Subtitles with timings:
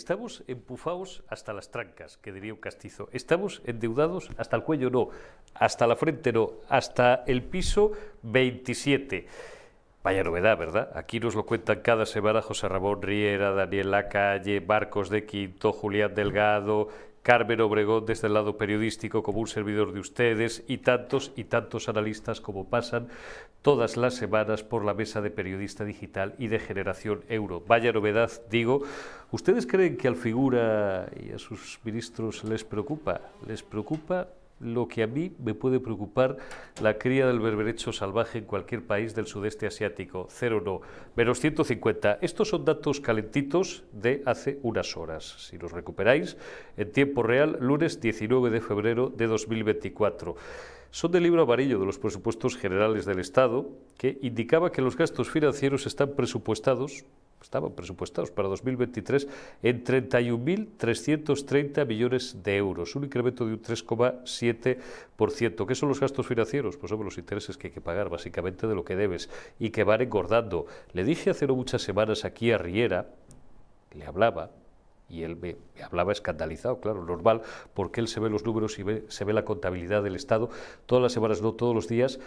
[0.00, 3.10] estamos empufados hasta las trancas, que diría un castizo.
[3.12, 5.10] Estamos endeudados hasta el cuello, no,
[5.54, 7.92] hasta la frente, no, hasta el piso
[8.22, 9.26] 27.
[10.02, 10.90] Vaya novedad, ¿verdad?
[10.94, 16.14] Aquí nos lo cuentan cada semana José Ramón Riera, Daniel Lacalle, Marcos de Quinto, Julián
[16.14, 16.88] Delgado,
[17.22, 21.88] Carmen Obregón desde el lado periodístico como un servidor de ustedes y tantos y tantos
[21.88, 23.08] analistas como pasan
[23.62, 27.62] todas las semanas por la mesa de periodista digital y de generación euro.
[27.66, 28.82] Vaya novedad, digo.
[29.30, 33.20] ¿Ustedes creen que al figura y a sus ministros les preocupa?
[33.46, 34.28] ¿Les preocupa
[34.60, 36.36] lo que a mí me puede preocupar
[36.82, 40.26] la cría del berberecho salvaje en cualquier país del sudeste asiático.
[40.30, 40.80] Cero no,
[41.16, 42.18] menos 150.
[42.20, 45.46] Estos son datos calentitos de hace unas horas.
[45.48, 46.36] Si los recuperáis,
[46.76, 50.36] en tiempo real, lunes 19 de febrero de 2024
[50.90, 55.30] son del libro amarillo de los presupuestos generales del Estado, que indicaba que los gastos
[55.30, 57.04] financieros están presupuestados
[57.42, 59.28] estaban presupuestados para 2023
[59.62, 65.66] en 31.330 millones de euros, un incremento de un 3,7%.
[65.66, 66.76] ¿Qué son los gastos financieros?
[66.76, 69.84] Pues son los intereses que hay que pagar básicamente de lo que debes y que
[69.84, 70.66] van engordando.
[70.92, 73.08] Le dije hace no muchas semanas aquí a Riera,
[73.92, 74.50] le hablaba,
[75.10, 77.42] y él me, hablaba escandalizado, claro, normal,
[77.74, 80.50] porque él se ve los números y se ve la contabilidad del Estado
[80.86, 82.20] todas las semanas, no todos los días,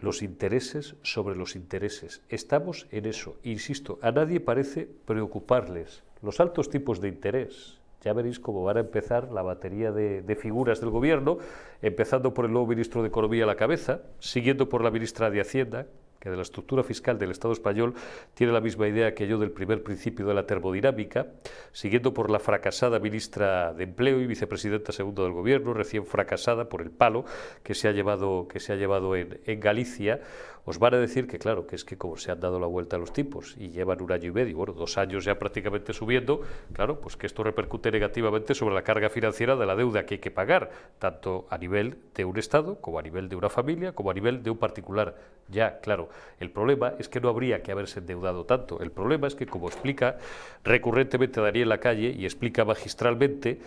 [0.00, 2.22] los intereses sobre los intereses.
[2.28, 3.36] Estamos en eso.
[3.42, 7.78] Insisto, a nadie parece preocuparles los altos tipos de interés.
[8.04, 11.38] Ya veréis cómo van a empezar la batería de, de, figuras del gobierno,
[11.82, 15.40] empezando por el nuevo ministro de Economía a la cabeza, siguiendo por la ministra de
[15.40, 15.86] Hacienda,
[16.20, 17.94] que de la estructura fiscal del Estado español
[18.34, 21.26] tiene la misma idea que yo del primer principio de la termodinámica,
[21.72, 26.82] siguiendo por la fracasada ministra de Empleo y vicepresidenta segundo del Gobierno, recién fracasada por
[26.82, 27.24] el palo
[27.62, 30.20] que se ha llevado, que se ha llevado en Galicia,
[30.68, 32.96] os van a decir que, claro, que es que como se han dado la vuelta
[32.96, 36.42] a los tipos y llevan un año y medio, bueno, dos años ya prácticamente subiendo,
[36.74, 40.20] claro, pues que esto repercute negativamente sobre la carga financiera de la deuda que hay
[40.20, 44.10] que pagar, tanto a nivel de un Estado, como a nivel de una familia, como
[44.10, 45.16] a nivel de un particular.
[45.48, 48.80] Ya, claro, el problema es que no habría que haberse endeudado tanto.
[48.82, 50.18] El problema es que, como explica
[50.64, 53.58] recurrentemente Daniel Lacalle y explica magistralmente,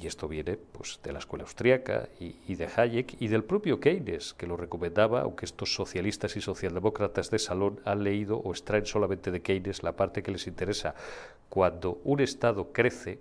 [0.00, 4.34] y esto viene pues, de la escuela austríaca y, de Hayek y del propio Keynes,
[4.34, 9.30] que lo recomendaba, aunque estos socialistas y socialdemócratas de salón han leído o extraen solamente
[9.30, 10.94] de Keynes la parte que les interesa.
[11.48, 13.18] Cuando un Estado crece,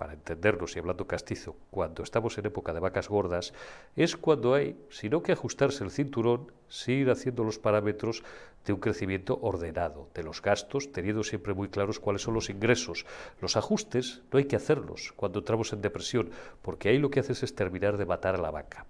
[0.00, 3.52] para entendernos y hablando castizo, cuando estamos en época de vacas gordas,
[3.96, 8.22] es cuando hay, sino que ajustarse el cinturón, seguir haciendo los parámetros
[8.64, 13.04] de un crecimiento ordenado de los gastos, teniendo siempre muy claros cuáles son los ingresos.
[13.42, 16.30] Los ajustes no hay que hacerlos cuando entramos en depresión,
[16.62, 18.86] porque ahí lo que haces es terminar de matar a la vaca.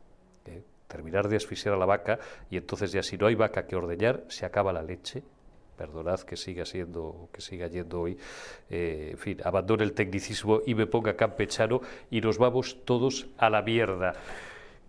[0.46, 0.62] ¿eh?
[0.86, 4.26] Terminar de asfixiar a la vaca y entonces ya si no hay vaca que ordeñar,
[4.28, 5.24] se acaba la leche
[5.80, 8.18] perdonad que siga siendo, que siga yendo hoy,
[8.68, 11.80] eh, en fin, abandone el tecnicismo y me ponga campechano
[12.10, 14.12] y nos vamos todos a la mierda.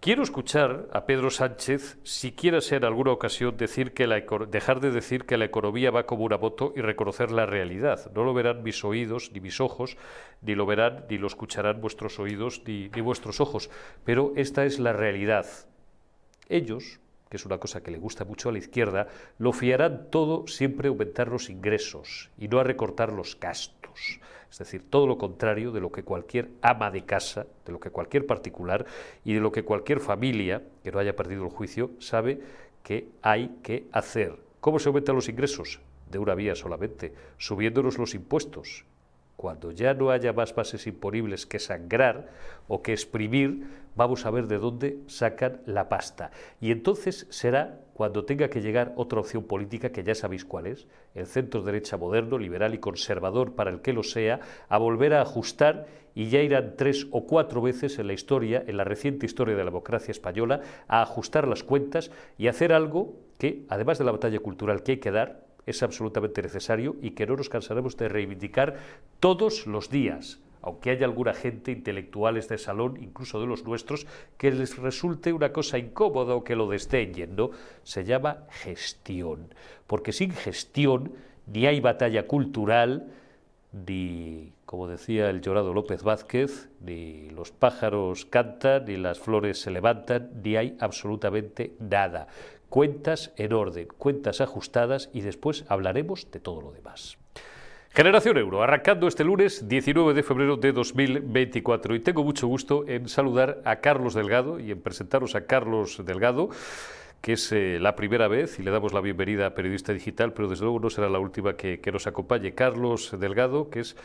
[0.02, 4.20] Quiero escuchar a Pedro Sánchez, si quiere ser en alguna ocasión decir que la,
[4.50, 8.12] dejar de decir que la economía va como una moto y reconocer la realidad.
[8.14, 9.96] No lo verán mis oídos ni mis ojos,
[10.42, 13.70] ni lo verán ni lo escucharán vuestros oídos ni, ni vuestros ojos.
[14.04, 15.46] Pero esta es la realidad.
[16.50, 17.00] Ellos,
[17.32, 19.08] que es una cosa que le gusta mucho a la izquierda,
[19.40, 24.20] lo fiarán todo siempre a aumentar los ingresos y no a recortar los gastos.
[24.52, 27.90] Es decir, todo lo contrario de lo que cualquier ama de casa, de lo que
[27.90, 28.86] cualquier particular
[29.24, 32.42] y de lo que cualquier familia que no haya perdido el juicio sabe
[32.84, 34.36] que hay que hacer.
[34.60, 35.80] ¿Cómo se aumentan los ingresos?
[36.12, 38.84] De una vía solamente, subiéndonos los impuestos.
[39.38, 42.30] Cuando ya no haya más bases imponibles que sangrar
[42.68, 43.66] o que exprimir,
[43.96, 46.32] vamos a ver de dónde sacan la pasta.
[46.60, 50.88] Y entonces será cuando tenga que llegar otra opción política, que ya sabéis cuál es,
[51.14, 55.22] el centro derecha moderno, liberal y conservador para el que lo sea, a volver a
[55.22, 55.86] ajustar
[56.16, 59.60] y ya irán tres o cuatro veces en la historia, en la reciente historia de
[59.60, 64.40] la democracia española, a ajustar las cuentas y hacer algo que, además de la batalla
[64.40, 68.76] cultural que hay que dar, es absolutamente necesario y que no nos cansaremos de reivindicar
[69.20, 74.52] todos los días aunque haya alguna gente, intelectuales de salón, incluso de los nuestros, que
[74.52, 77.52] les resulte una cosa incómoda o que lo desdeñen, ¿no?
[77.84, 79.54] Se llama gestión,
[79.88, 81.14] porque sin gestión
[81.48, 83.08] ni hay batalla cultural,
[83.72, 89.72] ni, como decía el llorado López Vázquez, ni los pájaros cantan, ni las flores se
[89.72, 92.28] levantan, ni hay absolutamente nada.
[92.70, 97.18] Cuentas en orden, cuentas ajustadas y después hablaremos de todo lo demás.
[97.94, 101.94] Generación Euro, arrancando este lunes 19 de febrero de 2024.
[101.94, 106.48] Y tengo mucho gusto en saludar a Carlos Delgado y en presentaros a Carlos Delgado,
[107.20, 110.48] que es eh, la primera vez y le damos la bienvenida a Periodista Digital, pero
[110.48, 112.54] desde luego no será la última que, que nos acompañe.
[112.54, 113.98] Carlos Delgado, que es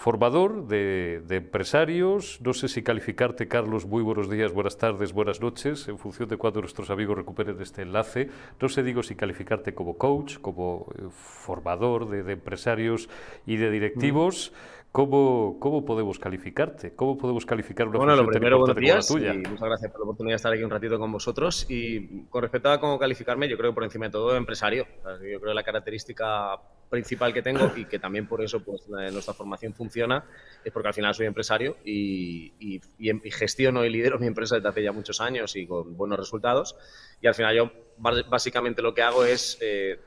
[0.00, 2.40] formador de, empresarios.
[2.40, 6.38] No sé si calificarte, Carlos, muy buenos días, buenas tardes, buenas noches, en función de
[6.38, 8.30] cuándo nuestros amigos recuperen este enlace.
[8.58, 13.10] No sé, digo, si calificarte como coach, como eh, formador de, empresarios
[13.44, 14.54] y de directivos.
[14.90, 16.94] ¿Cómo, ¿Cómo podemos calificarte?
[16.94, 19.34] ¿Cómo podemos calificar una bueno, lo primero, buenos días tuya?
[19.34, 21.66] Y muchas gracias por la oportunidad de estar aquí un ratito con vosotros.
[21.68, 24.86] Y con respecto a cómo calificarme, yo creo por encima de todo empresario.
[25.04, 26.58] Yo creo que la característica
[26.90, 30.24] principal que tengo y que también por eso pues, nuestra formación funciona
[30.64, 32.52] es porque al final soy empresario y,
[32.98, 36.76] y, gestiono y lidero mi empresa desde hace ya muchos años y con buenos resultados.
[37.22, 39.56] Y al final yo básicamente lo que hago es...
[39.60, 39.98] Eh,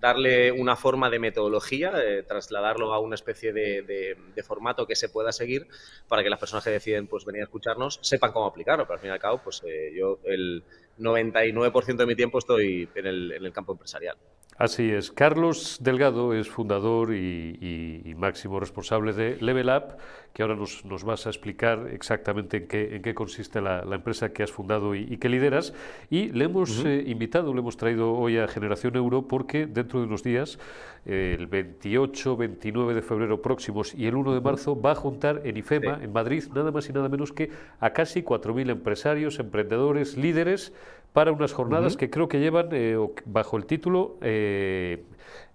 [0.00, 1.94] darle una forma de metodología,
[2.28, 4.16] trasladarlo a una especie de,
[4.46, 5.66] formato que se pueda seguir
[6.08, 8.84] para que las personas que deciden pues, venir a escucharnos sepan cómo aplicarlo.
[8.84, 10.62] Pero al fin y al cabo, pues eh, yo el
[10.98, 14.16] 99% de mi tiempo estoy en el, en el campo empresarial.
[14.56, 15.10] Así es.
[15.10, 19.96] Carlos Delgado es fundador y, máximo responsable de Level Up,
[20.34, 24.42] que ahora nos, vas a explicar exactamente en qué, en qué consiste la, empresa que
[24.42, 25.72] has fundado y, que lideras.
[26.10, 30.06] Y le hemos eh, invitado, le hemos traído hoy a Generación Euro porque dentro de
[30.06, 30.58] unos días,
[31.06, 35.56] el 28, 29 de febrero próximos y el 1 de marzo, va a juntar en
[35.56, 40.72] IFEMA, en Madrid, nada más y nada menos que a casi 4.000 empresarios, emprendedores, líderes
[41.14, 45.04] para unas jornadas que creo que llevan eh, bajo el título eh,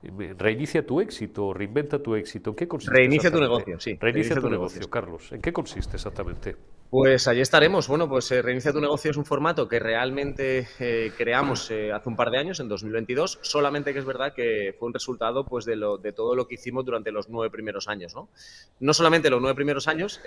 [0.01, 2.51] Reinicia tu éxito, reinventa tu éxito.
[2.51, 2.95] ¿En qué consiste?
[2.95, 3.97] Reinicia tu negocio, sí.
[3.99, 5.31] Reinicia, tu, negocio, Carlos.
[5.31, 6.55] ¿En qué consiste exactamente?
[6.89, 7.87] Pues allí estaremos.
[7.87, 12.09] Bueno, pues eh, Reinicia tu negocio es un formato que realmente eh, creamos eh, hace
[12.09, 15.65] un par de años, en 2022, solamente que es verdad que fue un resultado pues,
[15.65, 18.15] de, lo, de todo lo que hicimos durante los nueve primeros años.
[18.15, 18.29] No,
[18.79, 20.19] no solamente los nueve primeros años,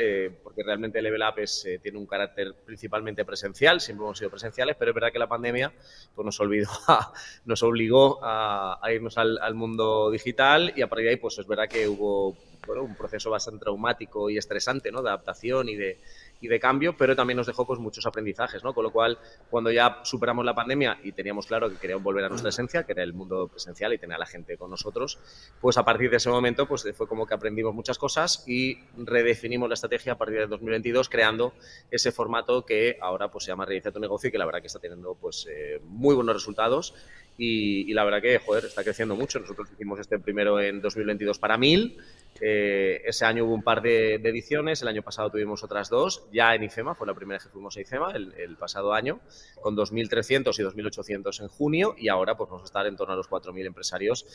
[0.45, 1.35] porque realmente Level Up
[1.83, 5.73] tiene un carácter principalmente presencial, siempre hemos sido presenciales, pero es verdad que la pandemia
[6.15, 6.69] pues, nos, olvidó
[7.45, 11.69] nos obligó a, irnos al, mundo digital y a partir de ahí pues es verdad
[11.69, 12.37] que hubo
[12.69, 15.03] un proceso bastante traumático y estresante, ¿no?
[15.03, 15.99] De adaptación y de,
[16.43, 18.75] y de cambio, pero también nos dejó pues muchos aprendizajes, ¿no?
[18.75, 19.17] Con lo cual,
[19.49, 22.93] cuando ya superamos la pandemia y teníamos claro que queríamos volver a nuestra esencia, que
[22.93, 25.21] era el mundo presencial y tener a la gente con nosotros,
[25.61, 29.69] pues a partir de ese momento pues fue como que aprendimos muchas cosas y redefinimos
[29.69, 31.55] la estrategia a partir de 2022 creando
[31.91, 34.67] ese formato que ahora pues se llama Reinicia tu negocio y que la verdad que
[34.67, 36.93] está teniendo pues eh, muy buenos resultados
[37.39, 39.41] y, la verdad que, joder, está creciendo mucho.
[39.41, 41.97] Nosotros hicimos este primero en 2022 para 1000.
[42.41, 46.55] Eh, ese año hubo un par de, ediciones, el año pasado tuvimos otras dos, ya
[46.55, 49.21] en IFEMA, fue la primera vez que fuimos a IFEMA el, pasado año,
[49.61, 53.17] con 2.300 y 2.800 en junio, y ahora pues vamos a estar en torno a
[53.17, 54.27] los 4.000 empresarios,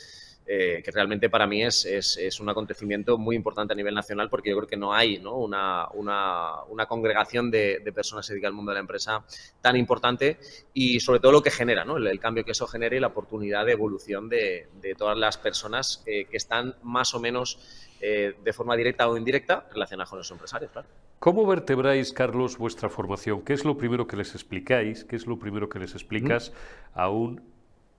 [0.46, 4.50] eh, que realmente para mí es, es, un acontecimiento muy importante a nivel nacional, porque
[4.50, 5.36] yo creo que no hay ¿no?
[5.36, 9.24] Una, una, congregación de, personas que se dedica al mundo de la empresa
[9.60, 10.38] tan importante,
[10.72, 11.96] y sobre todo lo que genera, ¿no?
[11.96, 16.02] el, cambio que eso genera y la oportunidad de evolución de, de todas las personas
[16.06, 17.58] eh, que están más o menos
[18.00, 20.88] eh, de forma directa o indirecta relacionadas con los empresarios, claro.
[21.18, 23.42] ¿Cómo vertebráis, Carlos, vuestra formación?
[23.42, 25.04] ¿Qué es lo primero que les explicáis?
[25.04, 26.52] ¿Qué es lo primero que les explicas
[26.94, 27.42] a un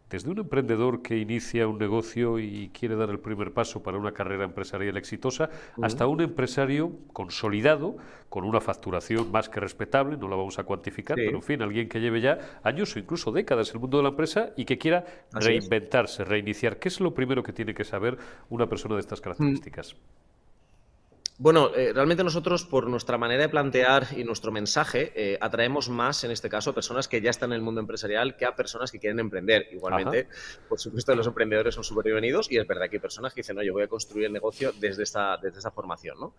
[0.09, 4.11] desde un emprendedor que inicia un negocio y quiere dar el primer paso para una
[4.11, 5.49] carrera empresarial exitosa,
[5.81, 7.97] hasta un empresario consolidado,
[8.29, 11.89] con una facturación más que respetable, no la vamos a cuantificar, pero en fin, alguien
[11.89, 14.77] que lleve ya años o incluso décadas en el mundo de la empresa y que
[14.77, 16.77] quiera reinventarse, reiniciar.
[16.77, 18.17] ¿Qué es lo primero que tiene que saber
[18.49, 19.95] una persona de estas características?
[21.41, 26.25] Bueno, eh, realmente nosotros, por nuestra manera de plantear y nuestro mensaje, eh, atraemos más,
[26.25, 28.91] en este caso, a personas que ya están en el mundo empresarial que a personas
[28.91, 29.67] que quieren emprender.
[29.71, 30.27] Igualmente,
[30.67, 33.55] por supuesto, los emprendedores son súper bienvenidos y es verdad que hay personas que dicen,
[33.55, 36.33] no, yo voy a construir el negocio desde esta, desde esta formación, ¿no?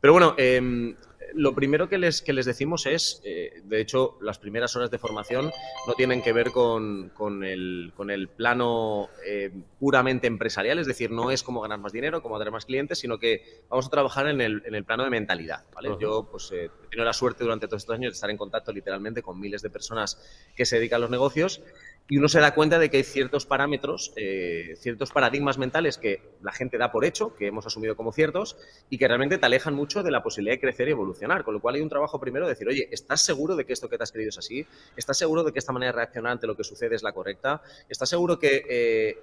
[0.00, 0.96] Pero bueno, em,
[1.34, 4.98] lo primero que les, que les decimos es, eh, de hecho, las primeras horas de
[4.98, 5.50] formación
[5.86, 11.10] no tienen que ver con, con, el, con el, plano eh, puramente empresarial, es decir,
[11.10, 14.28] no es cómo ganar más dinero, cómo atraer más clientes, sino que vamos a trabajar
[14.28, 15.64] en el, en el plano de mentalidad.
[15.74, 15.90] ¿vale?
[16.00, 18.72] Yo pues, eh, he tenido la suerte durante todos estos años de estar en contacto
[18.72, 20.20] literalmente con miles de personas
[20.54, 21.62] que se dedican a los negocios
[22.10, 26.20] y uno se da cuenta de que hay ciertos parámetros, eh, ciertos paradigmas mentales que
[26.42, 28.56] la gente da por hecho, que hemos asumido como ciertos,
[28.90, 31.44] y que realmente te alejan mucho de la posibilidad de crecer y evolucionar.
[31.44, 33.88] Con lo cual hay un trabajo primero de decir, oye, ¿estás seguro de que esto
[33.88, 34.66] que te has creído es así?
[34.96, 37.62] ¿Estás seguro de que esta manera de reaccionar ante lo que sucede es la correcta?
[37.88, 38.64] ¿Estás seguro que...
[38.68, 39.18] Eh,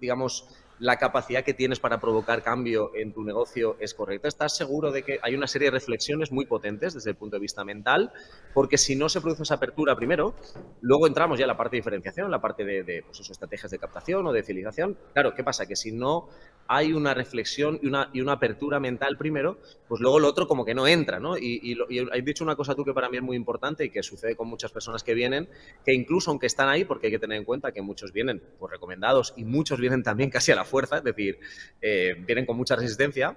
[0.00, 4.28] digamos, la capacidad que tienes para provocar cambio en tu negocio es correcta?
[4.28, 7.40] ¿Estás seguro de que hay una serie de reflexiones muy potentes desde el punto de
[7.40, 8.12] vista mental?
[8.54, 10.34] Porque si no se produce esa apertura primero,
[10.80, 14.26] luego entramos ya en la parte de diferenciación, la parte de, pues estrategias de captación
[14.26, 14.96] o de fidelización.
[15.12, 15.66] Claro, ¿qué pasa?
[15.66, 16.28] Que si no
[16.68, 19.58] hay una reflexión y una, y una apertura mental primero,
[19.88, 21.38] pues luego lo otro como que no entra, ¿no?
[21.38, 24.02] Y, y, has dicho una cosa tú que para mí es muy importante y que
[24.02, 25.48] sucede con muchas personas que vienen,
[25.84, 28.70] que incluso aunque están ahí, porque hay que tener en cuenta que muchos vienen por
[28.70, 31.38] recomendados y muchos vienen también casi a la fuerza, es decir,
[31.82, 33.36] eh, vienen con mucha resistencia.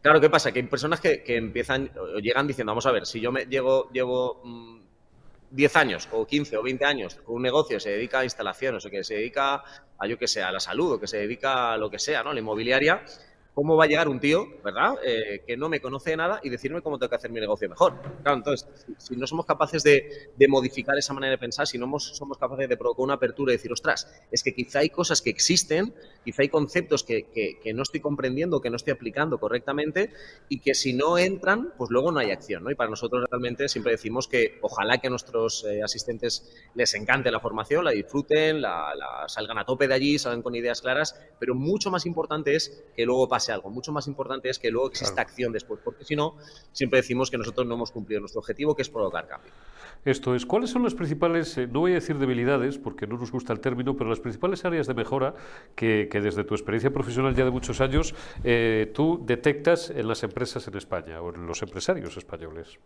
[0.00, 0.52] Claro, ¿qué pasa?
[0.52, 3.90] Que hay personas que, empiezan o llegan diciendo, vamos a ver, si yo me llego,
[3.90, 4.42] llevo
[5.50, 8.84] 10 mm, años o 15 o 20 años con un negocio se dedica a instalaciones
[8.84, 9.62] o que se dedica
[9.98, 12.22] a, yo que sé, a la salud o que se dedica a lo que sea,
[12.22, 12.32] ¿no?
[12.32, 13.02] La inmobiliaria,
[13.54, 16.50] ¿Cómo va a llegar un tío, verdad, eh, que no me conoce de nada y
[16.50, 17.94] decirme cómo tengo que hacer mi negocio mejor?
[18.22, 18.68] Claro, entonces,
[18.98, 22.76] si, no somos capaces de, modificar esa manera de pensar, si no somos capaces de
[22.76, 25.94] provocar una apertura y decir, ostras, es que quizá hay cosas que existen,
[26.24, 30.10] quizá hay conceptos que, no estoy comprendiendo, que no estoy aplicando correctamente
[30.48, 32.72] y que si no entran, pues luego no hay acción, ¿no?
[32.72, 37.30] Y para nosotros realmente siempre decimos que ojalá que a nuestros eh, asistentes les encante
[37.30, 38.92] la formación, la disfruten, la,
[39.28, 43.06] salgan a tope de allí, salgan con ideas claras, pero mucho más importante es que
[43.06, 43.70] luego pase algo.
[43.70, 46.36] Mucho más importante es que luego exista acción después, porque si no,
[46.72, 49.52] siempre decimos que nosotros no hemos cumplido nuestro objetivo, que es provocar cambio.
[50.04, 53.30] Esto es, ¿cuáles son las principales, eh, no voy a decir debilidades, porque no nos
[53.30, 55.34] gusta el término, pero las principales áreas de mejora
[55.74, 60.66] que, desde tu experiencia profesional ya de muchos años eh, tú detectas en las empresas
[60.68, 62.78] en España o en los empresarios españoles?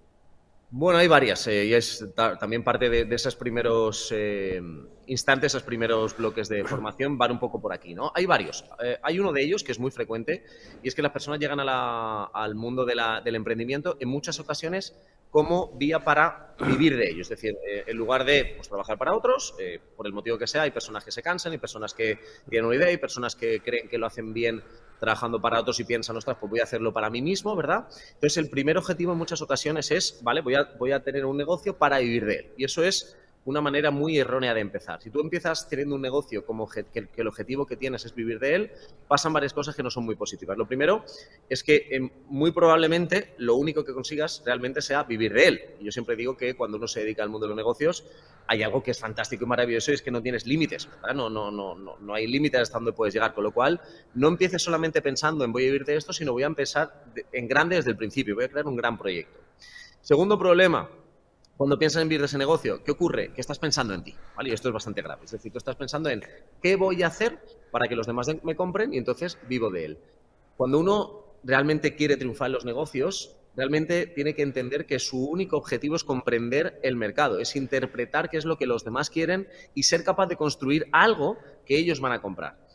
[0.70, 4.60] Bueno, hay varias eh, y es también parte de, esos primeros eh,
[5.06, 8.12] instantes, esos primeros bloques de formación van un poco por aquí, ¿no?
[8.14, 8.66] Hay varios.
[8.84, 10.44] Eh, hay uno de ellos que es muy frecuente
[10.82, 14.94] y es que las personas llegan al mundo del emprendimiento en muchas ocasiones
[15.30, 17.22] como vía para vivir de ello.
[17.22, 19.54] Es decir, en lugar de pues, trabajar para otros,
[19.96, 22.18] por el motivo que sea, hay personas que se cansan, hay personas que
[22.50, 24.62] tienen una idea, hay personas que creen que lo hacen bien
[24.98, 27.86] trabajando para otros y piensan, ostras, pues voy a hacerlo para mí mismo, ¿verdad?
[28.14, 30.40] Entonces, el primer objetivo en muchas ocasiones es, ¿vale?
[30.40, 32.52] Voy a, voy a tener un negocio para vivir de él.
[32.56, 33.16] Y eso es
[33.48, 35.00] una manera muy errónea de empezar.
[35.00, 36.84] Si tú empiezas teniendo un negocio como que,
[37.16, 38.70] el objetivo que tienes es vivir de él,
[39.08, 40.58] pasan varias cosas que no son muy positivas.
[40.58, 41.02] Lo primero
[41.48, 45.60] es que em, muy probablemente lo único que consigas realmente sea vivir de él.
[45.80, 48.04] Yo siempre digo que cuando uno se dedica al mundo de los negocios,
[48.46, 50.86] hay algo que es fantástico y maravilloso y es que no tienes límites.
[51.14, 53.32] No, no, no, no, no hay límites hasta donde puedes llegar.
[53.32, 53.80] Con lo cual,
[54.12, 57.48] no empieces solamente pensando en voy a vivir de esto, sino voy a empezar en
[57.48, 58.34] grande desde el principio.
[58.34, 59.40] Voy a crear un gran proyecto.
[60.02, 60.90] Segundo problema,
[61.58, 63.32] cuando piensas en vivir de ese negocio, ¿qué ocurre?
[63.34, 64.14] Que estás pensando en ti.
[64.44, 65.24] Y esto es bastante grave.
[65.24, 66.22] Es decir, tú estás pensando en
[66.62, 67.40] qué voy a hacer
[67.72, 69.98] para que los demás me compren y entonces vivo de él.
[70.56, 75.56] Cuando uno realmente quiere triunfar en los negocios, realmente tiene que entender que su único
[75.56, 79.82] objetivo es comprender el mercado, es interpretar qué es lo que los demás quieren y
[79.82, 82.67] ser capaz de construir algo que ellos van a comprar.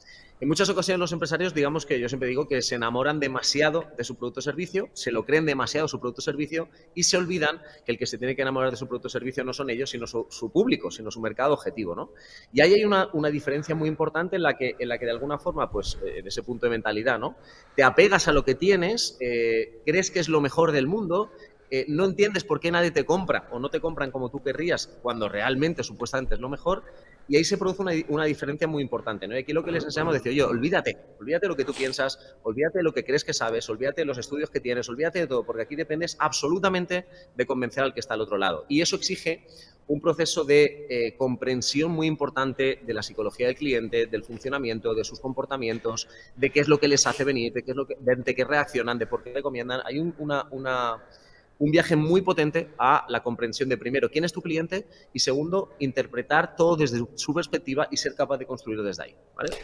[0.44, 4.04] En muchas ocasiones los empresarios, digamos que yo siempre digo que se enamoran demasiado de
[4.04, 7.62] su producto o servicio, se lo creen demasiado su producto o servicio y se olvidan
[7.86, 9.92] que el que se tiene que enamorar de su producto o servicio no son ellos,
[9.92, 12.12] sino su, público, sino su mercado objetivo, ¿no?
[12.52, 15.40] Y ahí hay una, diferencia muy importante en la que, en la que de alguna
[15.40, 17.38] forma, pues, eh, ese punto de mentalidad, ¿no?
[17.78, 21.32] Te apegas a lo que tienes, eh, crees que es lo mejor del mundo
[21.76, 24.96] eh, no entiendes por qué nadie te compra o no te compran como tú querrías
[25.02, 26.84] cuando realmente supuestamente es lo mejor
[27.28, 29.28] y ahí se produce una, diferencia muy importante.
[29.28, 29.36] ¿no?
[29.36, 32.80] Aquí lo que les enseñamos es decir, oye, olvídate, olvídate lo que tú piensas, olvídate
[32.80, 35.46] de lo que crees que sabes, olvídate de los estudios que tienes, olvídate de todo,
[35.46, 38.66] porque aquí dependes absolutamente de convencer al que está al otro lado.
[38.68, 39.46] Y eso exige
[39.88, 45.04] un proceso de eh, comprensión muy importante de la psicología del cliente, del funcionamiento, de
[45.04, 47.98] sus comportamientos, de qué es lo que les hace venir, de qué es lo que,
[48.00, 49.82] de, qué reaccionan, de por qué recomiendan.
[49.86, 51.04] Hay una, una
[51.64, 55.70] un viaje muy potente a la comprensión de, primero, quién es tu cliente y, segundo,
[55.80, 59.16] interpretar todo desde su perspectiva y ser capaz de construirlo desde ahí.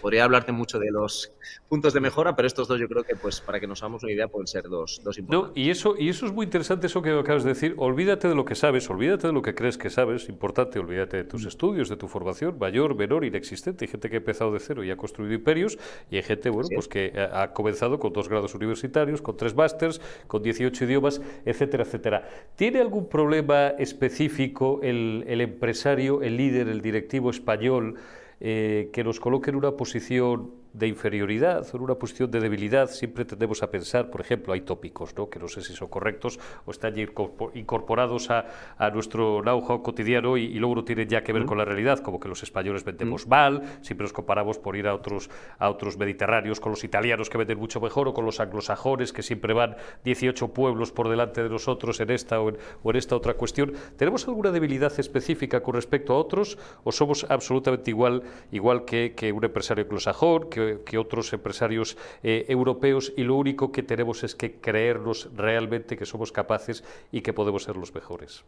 [0.01, 1.34] Podría hablarte mucho de los
[1.68, 4.13] puntos de mejora, pero estos dos yo creo que, pues, para que nos hagamos una
[4.13, 5.62] idea, pueden ser dos, dos importantes.
[5.62, 7.75] y, eso, y eso es muy interesante, eso que acabas de decir.
[7.77, 11.24] Olvídate de lo que sabes, olvídate de lo que crees que sabes, importante, olvídate de
[11.25, 13.84] tus estudios, de tu formación, mayor, menor, inexistente.
[13.84, 15.77] Hay gente que ha empezado de cero y ha construido imperios
[16.10, 20.00] y hay gente, bueno, pues que ha comenzado con dos grados universitarios, con tres másters,
[20.27, 22.29] con 18 idiomas, etcétera, etcétera.
[22.55, 27.96] ¿Tiene algún problema específico el, empresario, el líder, el directivo español
[28.39, 32.89] eh, que nos coloque en una posición de inferioridad o en una posición de debilidad,
[32.89, 35.29] siempre tendemos a pensar, por ejemplo, hay tópicos ¿no?
[35.29, 37.05] que no sé si son correctos o están ya
[37.53, 38.45] incorporados a,
[38.77, 42.19] a nuestro know-how cotidiano y, luego no tienen ya que ver con la realidad, como
[42.19, 46.59] que los españoles vendemos mal, siempre nos comparamos por ir a otros, a otros mediterráneos
[46.59, 50.49] con los italianos que venden mucho mejor o con los anglosajones que siempre van 18
[50.53, 53.73] pueblos por delante de nosotros en esta o en, esta otra cuestión.
[53.97, 59.31] ¿Tenemos alguna debilidad específica con respecto a otros o somos absolutamente igual, igual que, que
[59.31, 64.36] un empresario anglosajón, que, que otros empresarios eh, europeos y lo único que tenemos es
[64.36, 68.44] que creernos realmente que somos capaces y que podemos ser los mejores?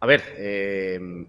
[0.00, 1.26] A ver, eh,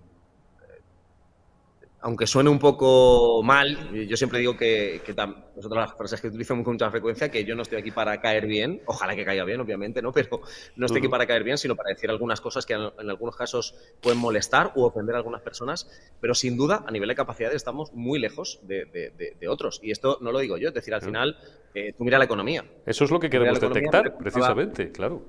[2.05, 6.21] aunque suene un poco mal, yo siempre digo que, que es otra de las frases
[6.21, 9.25] que utilizo con mucha frecuencia, que yo no estoy aquí para caer bien, ojalá que
[9.25, 10.12] caiga bien, obviamente, ¿no?
[10.13, 10.41] Pero
[10.75, 13.74] no estoy aquí para caer bien, sino para decir algunas cosas que en, algunos casos
[14.01, 15.89] pueden molestar u ofender a algunas personas,
[16.21, 19.79] pero sin duda, a nivel de capacidades, estamos muy lejos de, otros.
[19.81, 21.35] Y esto no lo digo yo, es decir, al final,
[21.74, 22.63] eh, tú mira la economía.
[22.85, 25.24] Eso es lo que queremos detectar, precisamente, claro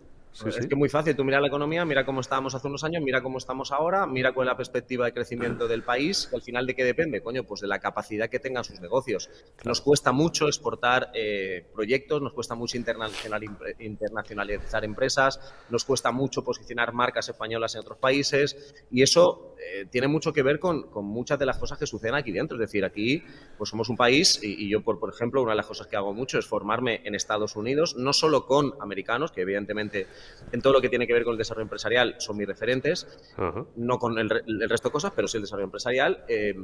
[0.45, 1.16] es que es muy fácil.
[1.16, 4.33] Tú mira la economía, mira cómo estábamos hace unos años, mira cómo estamos ahora, mira
[4.33, 7.45] cuál es la perspectiva de crecimiento del país, que al final de qué depende, coño,
[7.45, 9.31] pues de la capacidad que tengan sus negocios.
[9.64, 15.40] Nos cuesta mucho exportar eh, proyectos, nos cuesta mucho internacionalizar empresas,
[15.71, 20.43] nos cuesta mucho posicionar marcas españolas en otros países y eso eh, tiene mucho que
[20.43, 22.57] ver con, muchas de las cosas que suceden aquí dentro.
[22.57, 23.23] Es decir, aquí
[23.57, 26.12] pues somos un país y, yo, por, por ejemplo, una de las cosas que hago
[26.12, 30.07] mucho es formarme en Estados Unidos, no solo con americanos, que evidentemente
[30.52, 33.06] en todo lo que tiene que ver con el desarrollo empresarial son mis referentes,
[33.76, 34.30] no con el,
[34.68, 36.25] resto de cosas, pero sí el desarrollo empresarial.
[36.28, 36.54] Eh,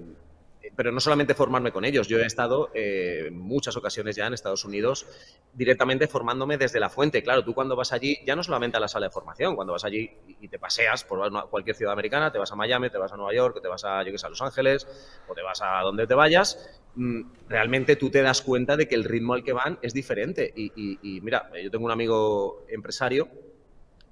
[0.77, 4.35] pero no solamente formarme con ellos, yo he estado eh, en muchas ocasiones ya en
[4.35, 5.07] Estados Unidos
[5.53, 7.23] directamente formándome desde la fuente.
[7.23, 9.85] Claro, tú cuando vas allí, ya no solamente a la sala de formación, cuando vas
[9.85, 13.17] allí y te paseas por cualquier ciudad americana, te vas a Miami, te vas a
[13.17, 14.87] Nueva York, te vas a, yo que sé, a Los Ángeles,
[15.29, 18.95] o te vas a donde te vayas, mm, realmente tú te das cuenta de que
[18.95, 20.53] el ritmo al que van es diferente.
[20.55, 23.29] y mira, yo tengo un amigo empresario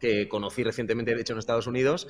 [0.00, 2.08] que conocí recientemente, de hecho, en Estados Unidos,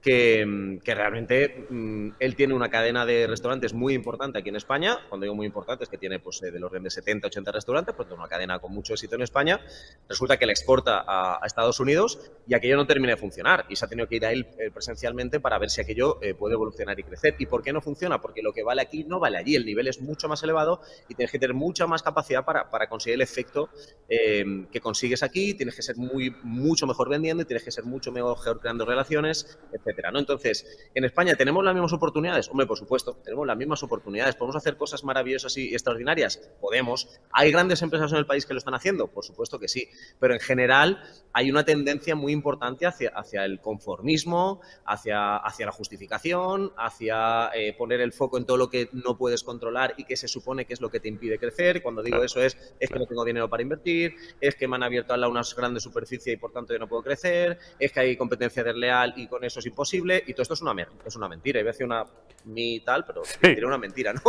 [0.00, 4.98] que, realmente mm, él tiene una cadena de restaurantes muy importante aquí en España.
[5.08, 7.94] Cuando digo muy importante es que tiene pues, eh, del orden de 70, 80 restaurantes,
[7.94, 9.60] pues una cadena con mucho éxito en España.
[10.08, 13.84] Resulta que le exporta a, Estados Unidos y aquello no termina de funcionar y se
[13.84, 16.98] ha tenido que ir a él eh, presencialmente para ver si aquello eh, puede evolucionar
[16.98, 17.34] y crecer.
[17.38, 18.20] ¿Y por qué no funciona?
[18.20, 19.56] Porque lo que vale aquí no vale allí.
[19.56, 22.88] El nivel es mucho más elevado y tienes que tener mucha más capacidad para, para
[22.88, 23.68] conseguir el efecto
[24.08, 25.54] que consigues aquí.
[25.54, 27.08] Tienes que ser muy, mucho mejor
[27.38, 30.08] y tienes que ser mucho mejor creando relaciones, etc.
[30.12, 30.18] ¿no?
[30.18, 32.48] Entonces, ¿en España tenemos las mismas oportunidades?
[32.48, 34.34] Hombre, por supuesto, tenemos las mismas oportunidades.
[34.36, 36.38] ¿Podemos hacer cosas maravillosas y extraordinarias?
[36.60, 37.08] Podemos.
[37.32, 39.08] ¿Hay grandes empresas en el país que lo están haciendo?
[39.08, 39.88] Por supuesto que sí.
[40.18, 45.72] Pero en general hay una tendencia muy importante hacia, hacia el conformismo, hacia, hacia la
[45.72, 50.16] justificación, hacia eh, poner el foco en todo lo que no puedes controlar y que
[50.16, 51.82] se supone que es lo que te impide crecer.
[51.82, 54.82] Cuando digo eso es, es que no tengo dinero para invertir, es que me han
[54.82, 58.00] abierto a la una grande superficie y por tanto yo no puedo crecer, es que
[58.00, 61.28] hay competencia desleal y con eso es imposible y todo esto es una, es una
[61.28, 61.60] mentira.
[61.60, 62.04] Iba a decir una
[62.44, 63.64] mi tal, pero sí.
[63.64, 64.20] una mentira, ¿no?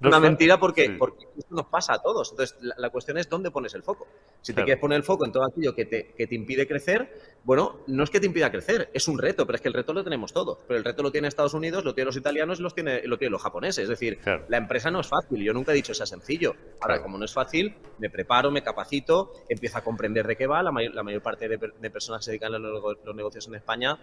[0.00, 2.30] Una mentira porque, porque esto nos pasa a todos.
[2.30, 4.06] Entonces, la, cuestión es dónde pones el foco.
[4.42, 7.36] Si te quieres poner el foco en todo aquello que te, que te impide crecer,
[7.44, 9.92] bueno, no es que te impida crecer, es un reto, pero es que el reto
[9.92, 10.58] lo tenemos todos.
[10.66, 13.18] Pero el reto lo tiene Estados Unidos, lo tienen los italianos y los tiene, lo
[13.18, 13.84] tienen los japoneses.
[13.84, 15.42] Es decir, la empresa no es fácil.
[15.42, 16.54] Yo nunca he dicho sea sencillo.
[16.80, 20.62] Ahora, como no es fácil, me preparo, me capacito, empiezo a comprender de qué va.
[20.62, 21.58] La mayor, la mayor parte de,
[21.90, 23.98] personas que se dedican a los, negocios en España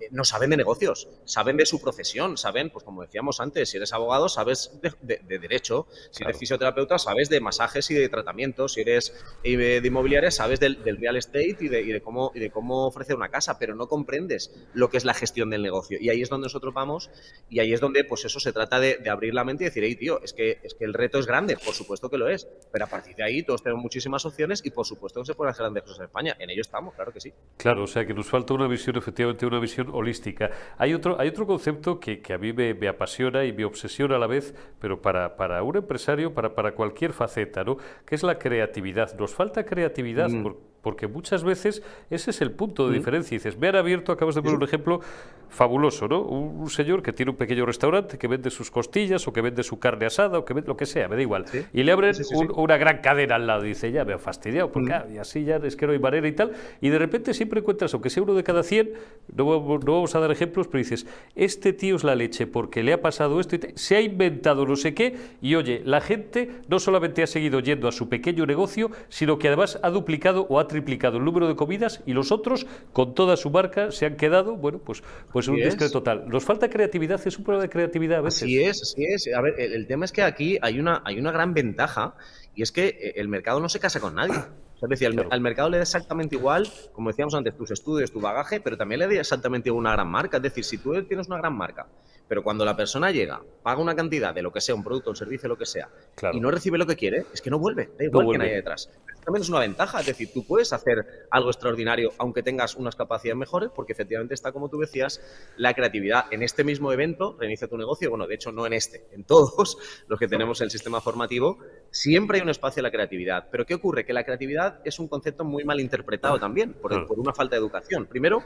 [0.00, 3.76] eh, no saben de negocios, saben de su profesión, saben, pues como decíamos antes, si
[3.76, 8.80] eres abogado, sabes de, derecho, si eres fisioterapeuta, sabes de masajes y de tratamientos, si
[8.80, 12.50] eres eh, de inmobiliaria, sabes del, real estate y de, y de cómo, y de
[12.50, 15.98] cómo ofrecer una casa, pero no comprendes lo que es la gestión del negocio.
[16.00, 17.10] Y ahí es donde nosotros vamos
[17.48, 19.96] y ahí es donde, pues eso se trata de, abrir la mente y decir, hey,
[19.96, 22.84] tío, es que, es que el reto es grande, por supuesto que lo es, pero
[22.84, 25.64] a partir de ahí todos tenemos muchísimas opciones y por supuesto que se pueden hacer
[25.64, 26.36] grandes cosas en España.
[26.38, 27.32] En ello estamos, claro que sí.
[27.56, 30.50] Claro, o sea que nos falta una visión, efectivamente, una visión holística.
[30.78, 34.26] Hay otro, hay otro concepto que, a mí me, apasiona y me obsesiona a la
[34.26, 37.76] vez, pero para, para un empresario, para, para cualquier faceta, ¿no?
[38.04, 39.18] que es la creatividad.
[39.18, 40.42] Nos falta creatividad mm.
[40.86, 42.94] Porque muchas veces ese es el punto de mm.
[42.94, 43.34] diferencia.
[43.34, 45.00] dices, me han abierto, acabas de poner un ejemplo
[45.48, 46.22] fabuloso, ¿no?
[46.22, 49.80] Un, señor que tiene un pequeño restaurante que vende sus costillas o que vende su
[49.80, 51.44] carne asada o que vende lo que sea, me da igual.
[51.72, 52.14] Y le abren
[52.54, 54.94] una gran cadena al lado y dice, ya me han fastidiado, porque mm.
[54.94, 56.52] ah, y así ya es que no hay manera y tal.
[56.80, 58.92] Y de repente siempre encuentras, aunque sea uno de cada 100,
[59.34, 62.92] no, no vamos a dar ejemplos, pero dices, este tío es la leche porque le
[62.92, 66.78] ha pasado esto y se ha inventado no sé qué y oye, la gente no
[66.78, 70.68] solamente ha seguido yendo a su pequeño negocio, sino que además ha duplicado o ha
[70.68, 74.56] triplicado el número de comidas y los otros, con toda su marca, se han quedado,
[74.56, 76.28] bueno, pues, pues en un discreto total.
[76.28, 78.42] Nos falta creatividad, es un problema de creatividad a veces.
[78.42, 79.28] Así es, así es.
[79.34, 82.14] A ver, el, el tema es que aquí hay una, hay una gran ventaja
[82.56, 84.34] y es que eh, el mercado no se casa con nadie.
[84.34, 88.60] es decir, al, mercado le da exactamente igual, como decíamos antes, tus estudios, tu bagaje,
[88.60, 90.38] pero también le da exactamente una gran marca.
[90.38, 91.86] Es decir, si tú tienes una gran marca,
[92.28, 95.16] pero cuando la persona llega, paga una cantidad de lo que sea, un producto, un
[95.16, 95.88] servicio, lo que sea,
[96.32, 98.90] y no recibe lo que quiere, es que no vuelve, da igual que nadie detrás
[99.26, 100.00] también es una ventaja.
[100.00, 104.52] Es decir, tú puedes hacer algo extraordinario aunque tengas unas capacidades mejores, porque efectivamente está,
[104.52, 105.20] como tú decías,
[105.56, 106.26] la creatividad.
[106.30, 109.76] En este mismo evento, Reinicia tu negocio, bueno, de hecho no en este, en todos
[110.06, 111.58] los que tenemos el sistema formativo,
[111.90, 113.48] siempre hay un espacio a la creatividad.
[113.50, 114.06] Pero ¿qué ocurre?
[114.06, 117.60] Que la creatividad es un concepto muy mal interpretado también por, por una falta de
[117.60, 118.06] educación.
[118.06, 118.44] Primero,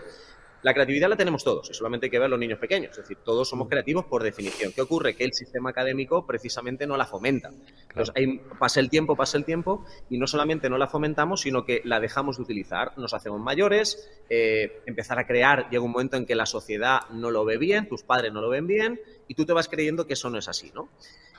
[0.63, 3.19] la creatividad la tenemos todos, y solamente hay que ver los niños pequeños, es decir,
[3.25, 4.73] todos somos creativos por definición.
[4.73, 5.15] ¿Qué ocurre?
[5.15, 7.51] Que el sistema académico precisamente no la fomenta.
[7.89, 8.15] Entonces,
[8.59, 12.01] pasa el tiempo, pasa el tiempo, y no solamente no la fomentamos, sino que la
[12.01, 12.97] dejamos de utilizar.
[12.99, 17.31] Nos hacemos mayores, eh, empezar a crear, llega un momento en que la sociedad no
[17.31, 20.15] lo ve bien, tus padres no lo ven bien, y tú te vas creyendo que
[20.15, 20.89] eso no es así, ¿no?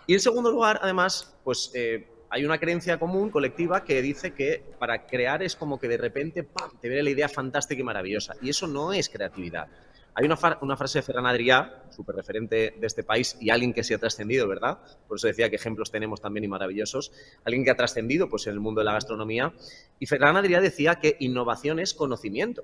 [0.07, 4.63] Y en segundo lugar, además, pues eh, hay una creencia común, colectiva, que dice que
[4.79, 6.71] para crear es como que de repente ¡pam!
[6.79, 8.35] te viene la idea fantástica y maravillosa.
[8.41, 9.67] Y eso no es creatividad.
[10.13, 13.95] Hay una, frase de Ferran Adrià, súper referente de este país y alguien que se
[13.95, 14.79] ha trascendido, ¿verdad?
[15.09, 17.11] Por eso decía que ejemplos tenemos también y maravillosos.
[17.43, 19.53] Alguien que ha trascendido pues, en el mundo de la gastronomía.
[19.99, 22.63] Y Ferran Adrià decía que innovación es conocimiento.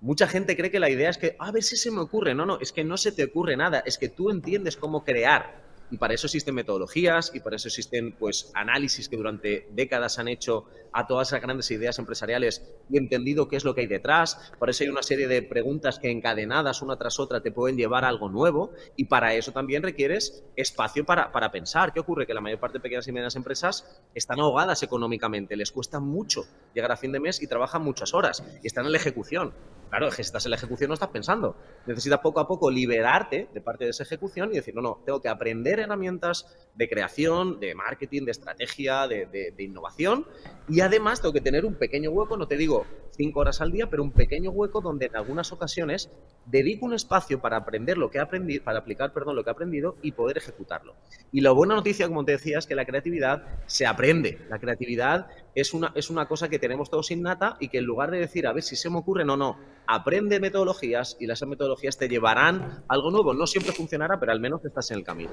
[0.00, 2.34] Mucha gente cree que la idea es que, a ver si se me ocurre.
[2.34, 3.82] No, no, es que no se te ocurre nada.
[3.84, 8.12] Es que tú entiendes cómo crear y para eso existen metodologías y para eso existen
[8.12, 13.48] pues análisis que durante décadas han hecho a todas esas grandes ideas empresariales y entendido
[13.48, 14.52] qué es lo que hay detrás.
[14.58, 18.04] Por eso hay una serie de preguntas que encadenadas una tras otra te pueden llevar
[18.04, 21.92] a algo nuevo y para eso también requieres espacio para, para pensar.
[21.92, 22.26] ¿Qué ocurre?
[22.26, 26.46] Que la mayor parte de pequeñas y medianas empresas están ahogadas económicamente, les cuesta mucho
[26.74, 29.52] llegar a fin de mes y trabajan muchas horas y están en la ejecución.
[29.90, 31.56] Claro, que si estás en la ejecución no estás pensando.
[31.86, 35.20] Necesitas poco a poco liberarte de parte de esa ejecución y decir, no, no, tengo
[35.20, 40.26] que aprender herramientas de creación, de marketing, de estrategia, de, de, innovación
[40.68, 42.84] y además tengo que tener un pequeño hueco, no te digo
[43.16, 46.10] cinco horas al día, pero un pequeño hueco donde en algunas ocasiones
[46.44, 49.52] dedico un espacio para aprender lo que he aprendido, para aplicar, perdón, lo que he
[49.52, 50.94] aprendido y poder ejecutarlo.
[51.32, 54.38] Y la buena noticia, como te decía, es que la creatividad se aprende.
[54.48, 58.10] La creatividad es una, es una cosa que tenemos todos innata y que en lugar
[58.10, 61.96] de decir, a ver si se me ocurre, no, no, aprende metodologías y las metodologías
[61.98, 63.34] te llevarán a algo nuevo.
[63.34, 65.30] No siempre funcionará, pero al menos estás en el camino.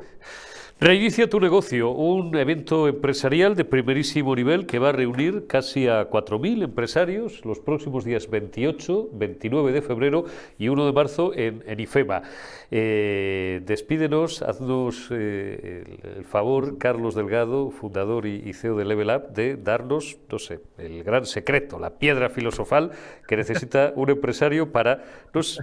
[0.83, 6.09] Reinicia tu negocio, un evento empresarial de primerísimo nivel que va a reunir casi a
[6.09, 10.25] 4.000 empresarios los próximos días 28, 29 de febrero
[10.57, 12.23] y 1 de marzo en, IFEMA.
[12.69, 19.55] Eh, despídenos, haznos eh, el, favor, Carlos Delgado, fundador y, CEO de Level Up, de
[19.55, 22.91] darnos, no sé, el gran secreto, la piedra filosofal
[23.25, 25.05] que necesita un empresario para,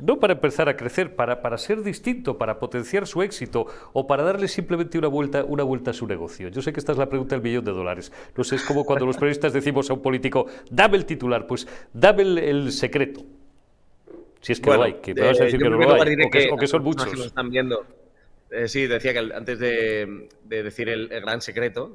[0.00, 4.22] no, para empezar a crecer, para, para ser distinto, para potenciar su éxito o para
[4.22, 6.48] darle simplemente una vuelta, una vuelta a su negocio.
[6.48, 8.12] Yo sé que esta es la pregunta del millón de dólares.
[8.36, 11.66] No sé, es como cuando los periodistas decimos a un político, dame el titular, pues
[11.92, 13.22] dame el secreto.
[14.40, 16.14] Si es que lo hay, que me vas a decir que no lo hay,
[16.52, 17.12] o que, son muchos.
[17.26, 17.84] están viendo.
[18.50, 21.92] Eh, sí, decía que antes de, decir el, gran secreto,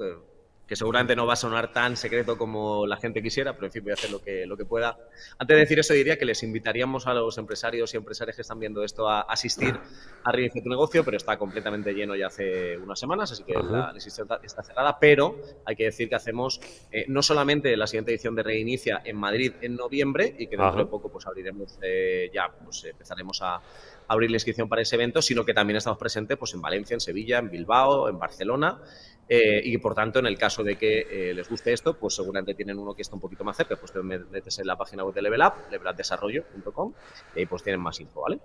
[0.68, 3.84] que seguramente no va a sonar tan secreto como la gente quisiera, pero en fin,
[3.84, 4.98] voy a hacer lo que, lo que pueda.
[5.38, 8.60] Antes de decir eso, diría que les invitaríamos a los empresarios y empresarias que están
[8.60, 9.80] viendo esto a asistir
[10.24, 13.92] a Reinicia tu negocio, pero está completamente lleno ya hace unas semanas, así que la
[13.94, 16.60] inscripción está cerrada, pero hay que decir que hacemos
[16.92, 20.78] eh, no solamente la siguiente edición de Reinicia en Madrid en noviembre y que dentro
[20.78, 23.62] de poco pues abriremos eh, ya, pues empezaremos a
[24.08, 27.00] abrir la inscripción para ese evento, sino que también estamos presentes pues, en Valencia, en
[27.00, 28.80] Sevilla, en Bilbao, en Barcelona
[29.28, 32.54] eh, y por tanto, en el caso de que eh, les guste esto, pues seguramente
[32.54, 35.16] tienen uno que está un poquito más cerca, pues te metes en la página web
[35.16, 36.94] de Level Up, levelupdesarrollo.com,
[37.36, 38.40] y ahí pues tienen más info, ¿vale?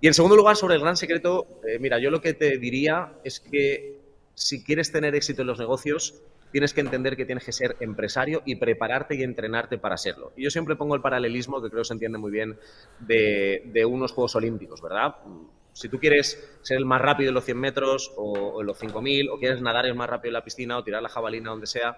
[0.00, 3.14] Y en segundo lugar, sobre el gran secreto, eh, mira, yo lo que te diría
[3.24, 3.98] es que
[4.34, 8.42] si quieres tener éxito en los negocios, tienes que entender que tienes que ser empresario
[8.44, 10.32] y prepararte y entrenarte para serlo.
[10.36, 12.58] Y yo siempre pongo el paralelismo, que creo que se entiende muy bien,
[12.98, 15.14] de, de unos Juegos Olímpicos, ¿verdad?
[15.72, 19.30] Si tú quieres ser el más rápido en los 100 metros o, en los 5.000,
[19.32, 21.96] o quieres nadar el más rápido en la piscina o tirar la jabalina donde sea,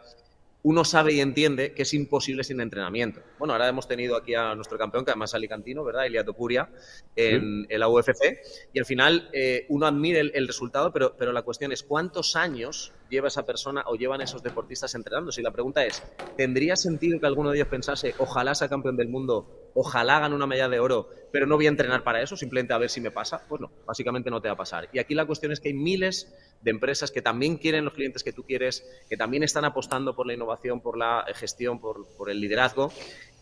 [0.65, 3.21] uno sabe y entiende que es imposible sin entrenamiento.
[3.39, 6.07] Bueno, ahora hemos tenido aquí a nuestro campeón, que además es alicantino, ¿verdad?
[6.07, 6.69] Elia Topuria,
[7.17, 8.39] en, la UFC,
[8.73, 12.93] y al final eh, uno admire el, resultado, pero, pero la cuestión es cuántos años
[13.13, 15.43] lleva esa persona o llevan esos deportistas entrenándose.
[15.43, 16.03] Y la pregunta es,
[16.37, 20.47] ¿tendría sentido que alguno de ellos pensase, ojalá sea campeón del mundo, ojalá hagan una
[20.47, 23.11] medalla de oro, pero no voy a entrenar para eso, simplemente a ver si me
[23.11, 23.47] pasa?
[23.49, 24.89] Pues no, básicamente no te va a pasar.
[24.93, 28.25] Y aquí la cuestión es que hay miles de empresas que también quieren los clientes
[28.25, 32.31] que tú quieres, que también están apostando por la innovación, por la gestión, por, por
[32.31, 32.91] el liderazgo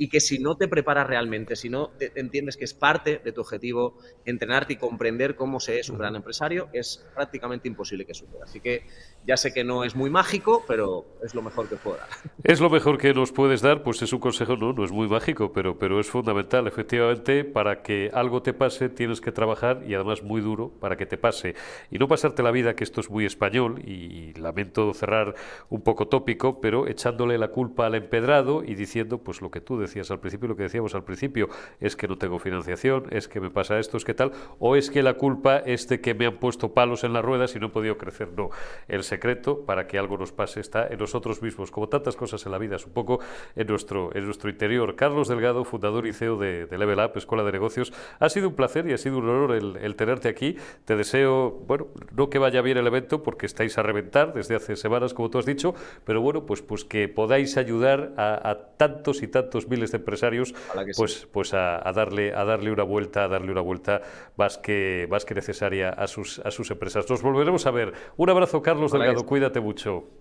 [0.01, 3.43] y que si no te preparas realmente, si no entiendes que es parte de tu
[3.43, 8.45] objetivo entrenarte y comprender cómo se es un gran empresario, es prácticamente imposible que suceda.
[8.45, 8.87] Así que
[9.27, 12.09] ya sé que no es muy mágico, pero es lo mejor que puedo dar.
[12.42, 15.07] Es lo mejor que nos puedes dar, pues es un consejo, no, no es muy
[15.07, 16.66] mágico, pero, pero es fundamental.
[16.66, 21.05] Efectivamente, para que algo te pase, tienes que trabajar y además muy duro para que
[21.05, 21.55] te pase.
[21.90, 25.35] Y no pasarte la vida, que esto es muy español, y lamento cerrar
[25.68, 29.79] un poco tópico, pero echándole la culpa al empedrado y diciendo, pues lo que tú
[29.79, 31.49] decías decías al principio, lo que decíamos al principio,
[31.81, 34.90] es que no tengo financiación, es que me pasa esto, es que tal, o es
[34.90, 37.66] que la culpa es de que me han puesto palos en las ruedas y no
[37.66, 38.29] he podido crecer.
[38.37, 38.51] No,
[38.88, 42.53] el secreto para que algo nos pase está en nosotros mismos, como tantas cosas en
[42.53, 43.21] la vida, es un poco
[43.55, 44.97] en nuestro, en nuestro interior.
[44.97, 48.87] Carlos Delgado, fundador y CEO de, Level Up, Escuela de Negocios, ha sido un placer
[48.89, 50.57] y ha sido un honor el, tenerte aquí.
[50.85, 54.77] Te deseo, bueno, no que vaya bien el evento porque estáis a reventar desde hace
[54.77, 59.23] semanas, como tú has dicho, pero bueno, pues, pues que podáis ayudar a, a tantos
[59.23, 60.55] y tantos miles de empresarios
[60.97, 64.03] pues, pues a, darle, a darle una vuelta, a darle una vuelta
[64.37, 67.09] más que, más que necesaria a sus, a sus empresas.
[67.09, 67.93] Nos volveremos a ver.
[68.17, 69.27] Un abrazo, Carlos Delgado.
[69.40, 70.20] Cuídate mucho.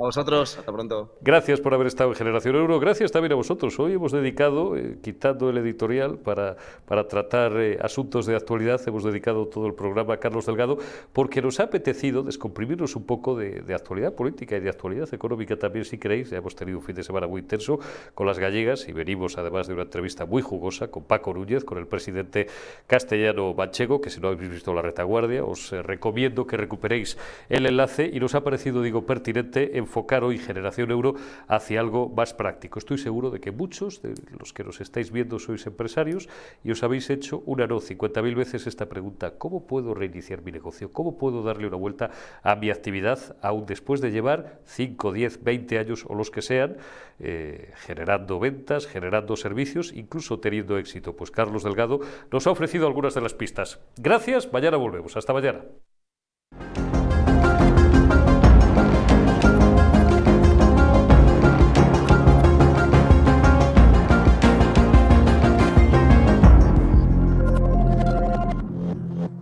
[0.00, 1.14] A vosotros, hasta pronto.
[1.20, 2.80] Gracias por haber estado en Generación Euro.
[2.80, 3.78] Gracias también a vosotros.
[3.78, 9.04] Hoy hemos dedicado, eh, quitando el editorial para, para tratar eh, asuntos de actualidad, hemos
[9.04, 10.78] dedicado todo el programa a Carlos Delgado
[11.12, 15.84] porque nos ha apetecido descomprimirnos un poco de, actualidad política y de actualidad económica también,
[15.84, 16.30] si queréis.
[16.30, 17.78] Ya hemos tenido un fin de semana muy intenso
[18.14, 21.76] con las gallegas y venimos además de una entrevista muy jugosa con Paco Núñez, con
[21.76, 22.46] el presidente
[22.86, 27.18] castellano Manchego, que si no habéis visto la retaguardia, os eh, recomiendo que recuperéis
[27.50, 31.16] el enlace y nos ha parecido, digo, pertinente enfocar hoy Generación Euro
[31.48, 32.78] hacia algo más práctico.
[32.78, 36.28] Estoy seguro de que muchos de los que nos estáis viendo sois empresarios
[36.62, 39.34] y os habéis hecho una no 50.000 veces esta pregunta.
[39.36, 40.92] ¿Cómo puedo reiniciar mi negocio?
[40.92, 42.10] ¿Cómo puedo darle una vuelta
[42.44, 46.76] a mi actividad aún después de llevar 5, 10, 20 años o los que sean
[47.18, 51.16] eh, generando ventas, generando servicios, incluso teniendo éxito?
[51.16, 51.98] Pues Carlos Delgado
[52.30, 53.80] nos ha ofrecido algunas de las pistas.
[53.96, 55.16] Gracias, mañana volvemos.
[55.16, 55.64] Hasta mañana.